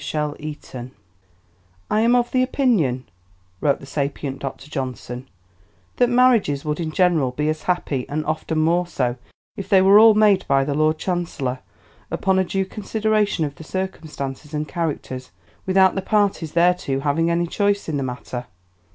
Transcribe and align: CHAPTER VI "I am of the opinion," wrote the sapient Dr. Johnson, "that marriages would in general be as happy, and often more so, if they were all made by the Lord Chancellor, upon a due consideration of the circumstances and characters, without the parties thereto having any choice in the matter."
CHAPTER 0.03 0.37
VI 0.71 0.89
"I 1.91 2.01
am 2.01 2.15
of 2.15 2.31
the 2.31 2.41
opinion," 2.41 3.03
wrote 3.59 3.79
the 3.79 3.85
sapient 3.85 4.39
Dr. 4.39 4.67
Johnson, 4.67 5.27
"that 5.97 6.09
marriages 6.09 6.65
would 6.65 6.79
in 6.79 6.89
general 6.91 7.29
be 7.29 7.47
as 7.49 7.61
happy, 7.61 8.09
and 8.09 8.25
often 8.25 8.57
more 8.57 8.87
so, 8.87 9.17
if 9.55 9.69
they 9.69 9.79
were 9.79 9.99
all 9.99 10.15
made 10.15 10.43
by 10.47 10.63
the 10.65 10.73
Lord 10.73 10.97
Chancellor, 10.97 11.59
upon 12.09 12.39
a 12.39 12.43
due 12.43 12.65
consideration 12.65 13.45
of 13.45 13.53
the 13.53 13.63
circumstances 13.63 14.55
and 14.55 14.67
characters, 14.67 15.29
without 15.67 15.93
the 15.93 16.01
parties 16.01 16.53
thereto 16.53 17.01
having 17.01 17.29
any 17.29 17.45
choice 17.45 17.87
in 17.87 17.97
the 17.97 18.01
matter." 18.01 18.47